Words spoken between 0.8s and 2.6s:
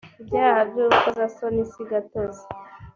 ‘urukozasoni sigatozi.